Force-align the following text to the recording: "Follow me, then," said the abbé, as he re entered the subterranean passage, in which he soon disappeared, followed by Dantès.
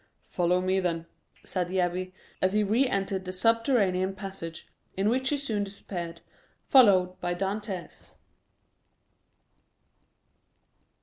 "Follow 0.25 0.61
me, 0.61 0.79
then," 0.79 1.05
said 1.45 1.67
the 1.67 1.75
abbé, 1.75 2.11
as 2.41 2.53
he 2.53 2.63
re 2.63 2.87
entered 2.87 3.23
the 3.23 3.31
subterranean 3.31 4.15
passage, 4.15 4.67
in 4.97 5.09
which 5.09 5.29
he 5.29 5.37
soon 5.37 5.63
disappeared, 5.63 6.21
followed 6.65 7.19
by 7.21 7.35
Dantès. 7.35 8.15